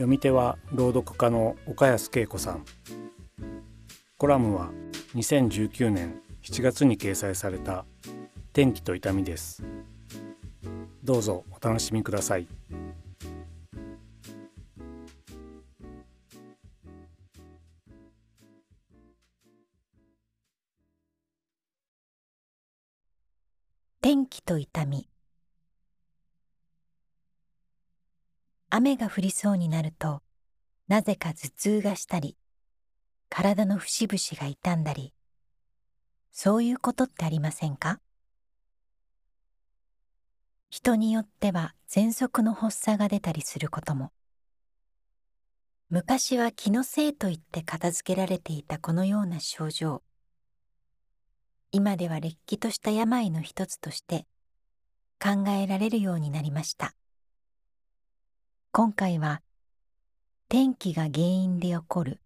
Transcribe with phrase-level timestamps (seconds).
[0.00, 2.64] 読み手は朗読家の岡安恵子さん。
[4.16, 4.70] コラムは
[5.14, 7.84] 2019年7月に掲載された
[8.54, 9.62] 「天気と痛み」です。
[11.04, 12.48] どうぞお楽しみください。
[28.80, 30.22] 雨が降りそうになると
[30.88, 32.38] なぜか頭痛がしたり
[33.28, 35.12] 体の節々が痛んだり。
[36.32, 38.00] そういうことってありませんか？
[40.70, 44.12] 人によっては喘息の発作が出たりすることも。
[45.90, 50.02] 昔は気のせいと言って片付けられていたこのような症状。
[51.70, 54.26] 今ではれっきとした病の一つとして
[55.22, 56.94] 考えられるようになりました。
[58.72, 59.42] 今回は
[60.48, 62.20] 天気が原因で起こる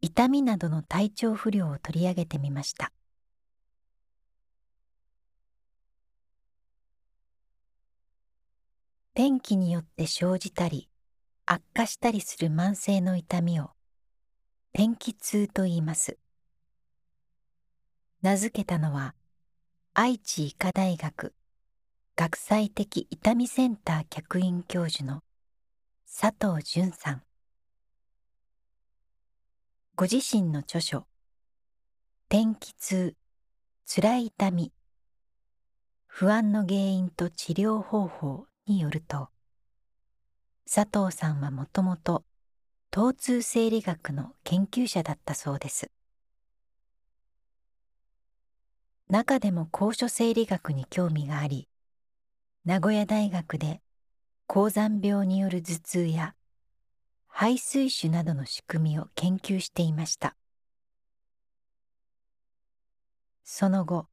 [0.00, 2.90] 痛みなどの体調不良を取り上げてみました。
[9.14, 10.88] 天気によって生じたり
[11.46, 13.70] 悪化したりする慢性の痛みを
[14.72, 16.18] 天気痛と言います。
[18.20, 19.14] 名付けたのは
[19.94, 21.34] 愛知医科大学
[22.16, 25.22] 学際的痛みセンター客員教授の
[26.18, 27.22] 佐藤淳さん。
[29.96, 31.06] ご自身の著書
[32.30, 33.14] 「天気痛
[33.84, 34.72] つらい痛み
[36.06, 39.28] 不安の原因と治療方法」によると
[40.64, 42.24] 佐藤さんはもともと
[42.90, 45.90] 疼痛生理学の研究者だったそうです。
[49.08, 51.68] 中でも高所生理学に興味があり
[52.64, 53.82] 名古屋大学で
[54.48, 56.34] 高山病による頭痛や
[57.28, 60.36] 肺水腫などの仕組みを研究していました。
[63.44, 64.06] その後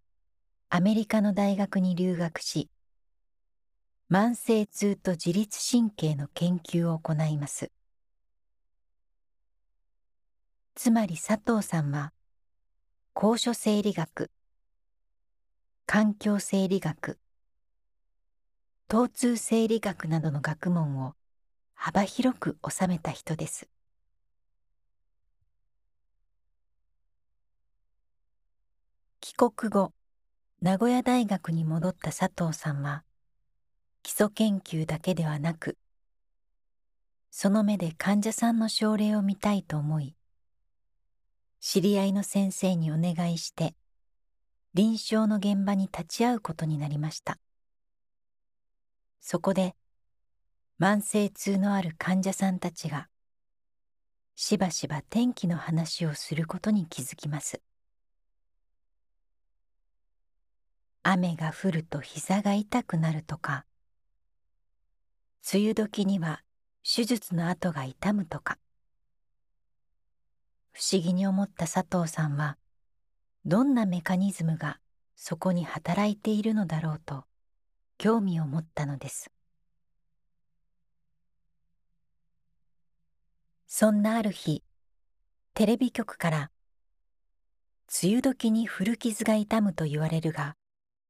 [0.69, 2.69] アメリカの大学に留学し
[4.11, 7.71] 慢性痛と自律神経の研究を行います。
[10.75, 12.11] つまり佐藤さんは
[13.13, 14.31] 高所生理学
[15.85, 17.19] 環境生理学
[18.93, 21.15] 疼痛生理学などの学問を
[21.73, 23.67] 幅広く収めた人です。
[29.19, 29.93] 帰国後
[30.61, 33.03] 名古屋大学に戻った佐藤さんは
[34.03, 35.75] 基礎研究だけではなく
[37.31, 40.13] その目で患者さんの症例を見たいと思い
[41.59, 43.73] 知り合いの先生にお願いして
[44.75, 47.39] 臨床の現場に立ち会うことになりました。
[49.25, 49.73] そこで
[50.81, 53.07] 慢性痛のある患者さんたちが
[54.35, 57.61] しばしば天気の話をすることに気づきます。
[61.03, 63.65] 雨が降ると膝が痛くなるとか
[65.53, 66.43] 梅雨時には
[66.83, 68.57] 手術の跡が痛むとか
[70.73, 72.57] 不思議に思った佐藤さんは
[73.45, 74.79] どんなメカニズムが
[75.15, 77.23] そこに働いているのだろうと
[78.03, 79.31] 興味を持ったのです。
[83.65, 84.61] そんなある日
[85.53, 86.51] テレビ局から
[88.03, 90.57] 梅雨時に古傷が痛むと言われるが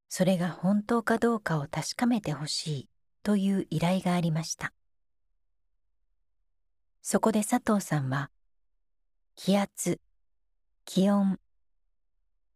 [0.07, 2.89] それが本当かどうかを確かめてほしい
[3.23, 4.71] という依頼がありました。
[7.01, 8.29] そこで佐藤さんは
[9.35, 9.99] 気圧
[10.85, 11.39] 気温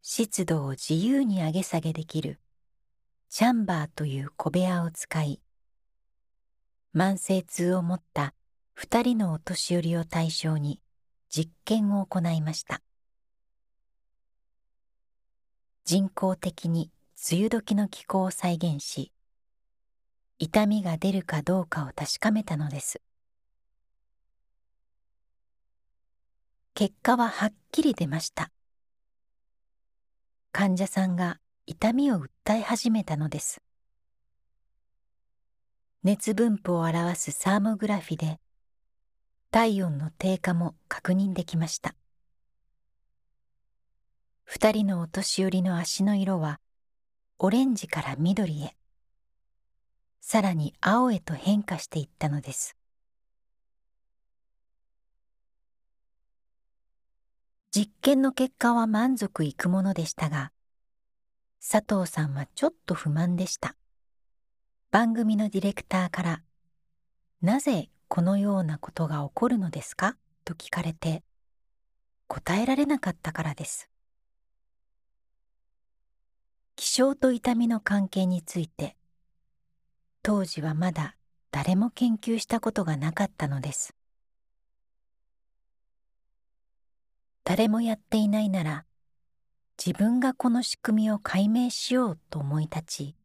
[0.03, 2.39] 湿度を自由に上げ下げできる
[3.29, 5.41] チャンバーという小部屋を使い
[6.95, 8.33] 慢性痛を持った
[8.79, 10.79] 2人のお年寄りを対象に
[11.29, 12.81] 実験を行いました。
[15.83, 16.91] 人工的に
[17.31, 19.11] 梅雨時の気候を再現し
[20.39, 23.01] 痛みが出るかどうかを確かめたのです。
[26.75, 28.51] 結果ははっきり出ました。
[30.51, 33.61] 患者さんが痛みを訴え始めたのです。
[36.01, 38.39] 熱分布を表すサーモグラフィで
[39.51, 41.93] 体温の低下も確認できました。
[44.45, 46.61] 二人のお年寄りの足の色は
[47.37, 48.77] オレンジから緑へ。
[50.21, 52.77] さらに青へと変化していったのです。
[57.71, 60.53] 実験の結果は満足いくものでしたが
[61.59, 63.75] 佐藤さんはちょっと不満でした。
[64.91, 66.43] 番組のディレクターから
[67.41, 71.23] 「なぜこのようなことが起こるのですか?」と聞かれて
[72.27, 73.89] 答えられなかったからです。
[76.77, 78.95] 気象と痛みの関係について
[80.21, 81.17] 当時はまだ
[81.51, 83.95] 誰も研究したことがなかったのです。
[87.43, 88.85] 誰もやっていないなら
[89.83, 93.15] 自分がこの仕組みを解明しようと思い立ち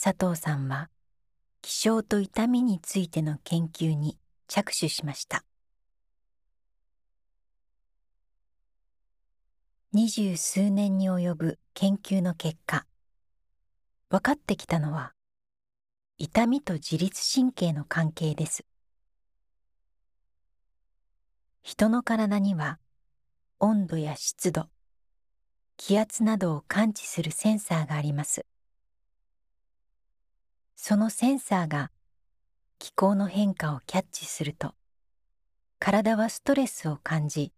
[0.00, 0.90] 佐藤さんは
[1.62, 4.18] 気象と痛みについての研究に
[4.48, 5.44] 着手しました。
[9.92, 12.86] 二十数年に及ぶ研究の結果
[14.10, 15.12] 分かってきたのは
[16.18, 18.64] 痛みと自律神経の関係です。
[21.62, 22.78] 人の体には
[23.60, 24.68] 温度や湿度
[25.78, 28.44] 気圧などを感知するセンサーがあります。
[30.74, 31.92] そのセンサーが
[32.78, 34.74] 気候の変化をキャッチすると
[35.78, 37.52] 体はストレスを感じ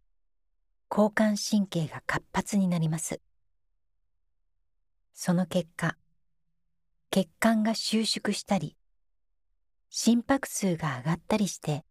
[0.90, 3.20] 交感神経が活発になります。
[5.14, 5.96] その結果
[7.11, 8.76] 血管が収縮したり
[9.88, 11.84] 心拍数が上がったりして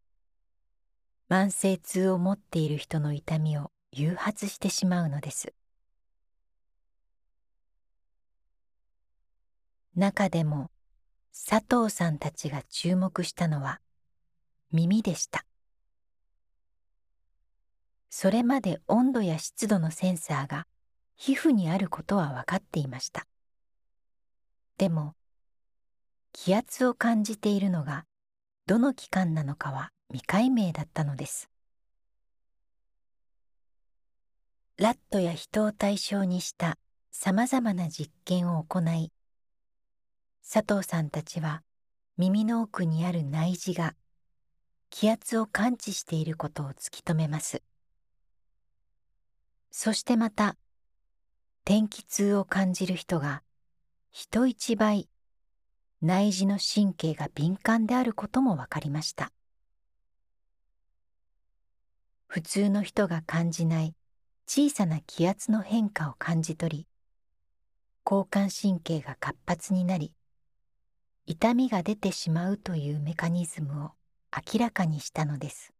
[1.28, 5.54] 慢性痛を持っている人の痛みを誘発してしまうのです。
[10.00, 10.72] 中でも
[11.34, 13.80] 佐藤さんたちが注目したのは
[14.72, 15.46] 耳でした。
[18.10, 20.66] それまで温度や湿度のセンサーが
[21.16, 23.28] 皮膚にあることは分かっていました。
[24.78, 25.16] でも
[26.32, 28.06] 気圧を感じているのが
[28.66, 31.50] どの器官なのかは未解明だったのです。
[34.78, 36.78] ラットや人を対象にした
[37.12, 39.12] さまざまな実験を行い
[40.52, 41.62] 佐藤さんたちは
[42.18, 43.94] 耳の奥にある内耳が
[44.90, 47.62] 気圧を感知していることを突き止めます。
[49.70, 50.56] そしてまた
[51.66, 53.44] 天気痛を感じる人が
[54.10, 55.08] 人一倍
[56.02, 59.32] 内耳の神経が敏感であることも分かりました。
[62.26, 63.94] 普通の人が感じない
[64.48, 66.88] 小さな気圧の変化を感じ取り
[68.04, 70.12] 交感神経が活発になり
[71.30, 73.92] 痛みが出てしまうというメカニズムを
[74.52, 75.72] 明らかにしたのです。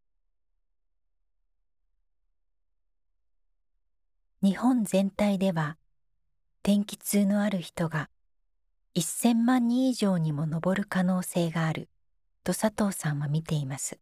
[4.44, 5.76] 日本全体では
[6.62, 8.08] 天気痛のある人が
[8.94, 11.88] 1000万人以上にも上る可能性がある
[12.44, 13.98] と佐藤さんは見ています。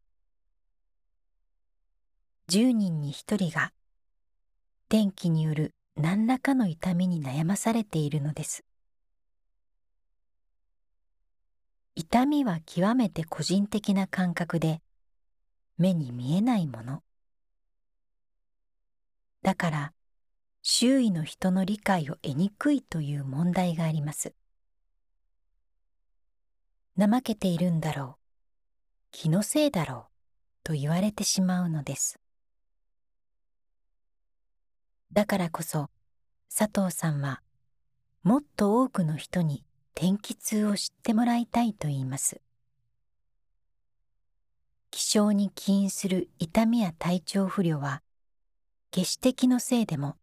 [2.48, 3.72] 10人に1人が
[4.90, 8.66] 天気による何らかの痛みに悩まされているのです。
[12.00, 14.80] 痛みは極めて個人的な感覚で
[15.78, 17.02] 目に見えないもの。
[19.42, 19.92] だから
[20.62, 24.32] 周囲の人の理解を得にくいという問題があります。
[26.96, 28.18] 怠けているんだろう。
[29.10, 30.04] 気のせいだろう
[30.62, 32.20] と言われてしまうのです。
[35.12, 35.90] だからこそ
[36.56, 37.42] 佐藤さんは
[38.22, 39.64] もっと多くの人に
[40.00, 42.40] 天気痛を知ってもらいたいと言います。
[44.92, 48.02] 気象に起因する痛みや体調不良は
[48.92, 50.14] 決して気のせいでも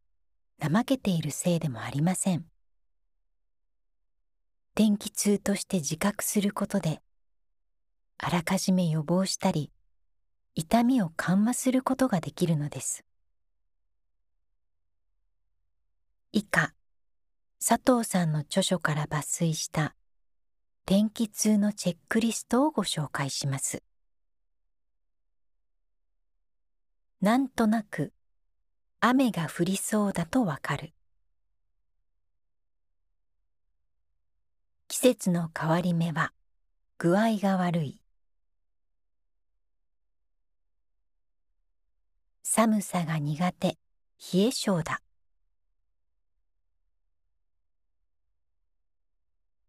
[0.62, 2.46] 怠けているせいでもありません。
[4.76, 7.02] 天気痛として自覚することで
[8.18, 9.72] あらかじめ予防したり
[10.56, 13.04] 痛みを緩和することができるのです。
[16.32, 16.74] 以下
[17.68, 19.96] 佐藤さんの著書から抜粋した
[20.86, 23.82] 天気痛のチェックリストをご紹介します。
[27.22, 28.14] なんとなく
[29.00, 30.94] 雨が降りそうだとわかる。
[34.88, 36.34] 季節の変わり目は
[37.00, 38.00] 具合が悪い。
[42.44, 45.02] 寒さが苦手冷え性だ。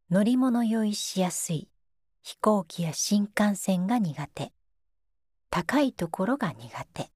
[0.08, 1.68] 乗り物酔いしやすい。
[2.22, 4.52] 飛行機や新幹線が苦手。
[5.50, 7.10] 高いところが苦手。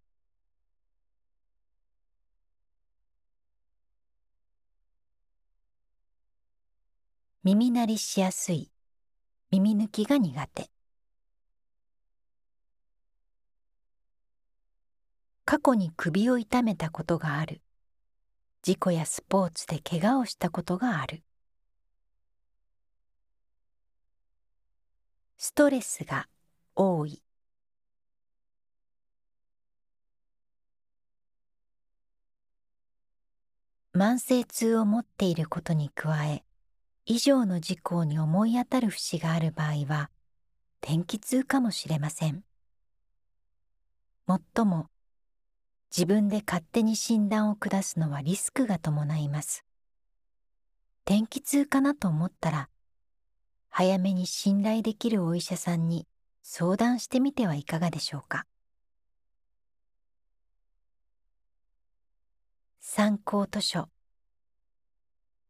[7.44, 8.72] 耳鳴りしやすい。
[9.52, 10.68] 耳抜きが苦手。
[15.44, 17.62] 過去に首を痛めたことがある。
[18.62, 21.22] 事故やスポーツで怪我をしたことがある。
[25.42, 26.28] ストレスが
[26.76, 27.22] 多い。
[33.94, 36.44] 慢性痛を持っていることに加え
[37.06, 40.10] 以上の事項に思い当たる節がある場合は
[40.82, 42.44] 天気痛かもしれません。
[44.26, 44.88] もっとも
[45.90, 49.64] 自分で勝手に診断を下すのはリスクが伴います。
[51.06, 52.68] 天気痛かなと思ったら
[53.70, 56.06] 早めに信頼できるお医者さんに
[56.42, 58.44] 相談してみてはいかがでしょうか？
[62.80, 63.88] 参考図書。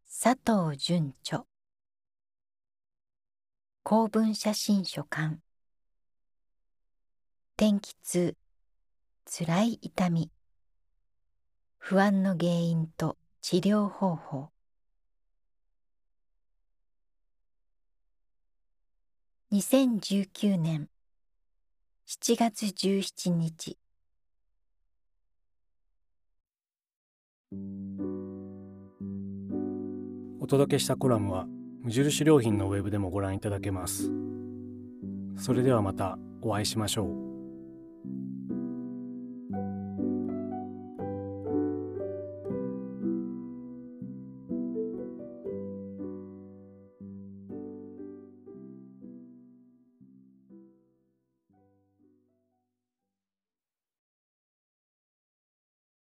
[0.06, 1.44] 佐藤淳著。
[3.82, 5.40] 公文写真書館。
[7.56, 8.36] 天気痛。
[9.24, 10.30] つらい痛み。
[11.78, 14.50] 不安の原因と治療方法。
[19.52, 20.88] 2019年
[22.06, 23.76] 7月17日
[30.38, 31.46] お届けしたコラムは
[31.82, 34.12] 無印良品のウェブでもご覧いただけます。
[35.36, 37.29] それではまたお会いしましょう。